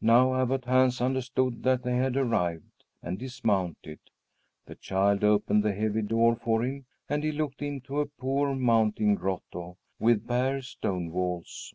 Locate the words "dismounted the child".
3.16-5.22